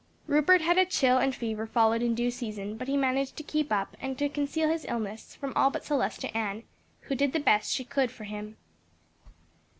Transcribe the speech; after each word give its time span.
Rupert 0.25 0.61
had 0.61 0.77
had 0.77 0.87
a 0.87 0.89
chill 0.89 1.19
and 1.19 1.35
fever 1.35 1.67
followed 1.67 2.01
in 2.01 2.15
due 2.15 2.31
season; 2.31 2.75
but 2.75 2.87
he 2.87 2.97
managed 2.97 3.37
to 3.37 3.43
keep 3.43 3.71
up 3.71 3.95
and 4.01 4.17
to 4.17 4.29
conceal 4.29 4.67
his 4.67 4.83
illness 4.85 5.35
from 5.35 5.53
all 5.55 5.69
but 5.69 5.83
Celestia 5.85 6.35
Ann, 6.35 6.63
who 7.01 7.13
did 7.13 7.33
the 7.33 7.39
best 7.39 7.71
she 7.71 7.83
could 7.85 8.09
for 8.09 8.23
him. 8.23 8.57